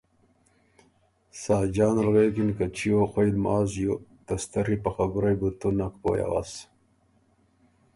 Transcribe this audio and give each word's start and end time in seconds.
ساجان 1.43 1.95
ال 2.01 2.09
غوېکِن 2.13 2.49
که 2.57 2.65
”چیو 2.75 2.99
خوئ 3.11 3.27
لماز 3.35 3.69
یو، 3.83 3.93
ته 4.25 4.33
ستری 4.43 4.77
په 4.83 4.89
خبُرئ 4.95 5.35
بُو 5.39 5.49
تُو 5.59 5.69
نک 5.77 5.93
پویٛ 6.01 6.25
اوَس“ 6.29 6.51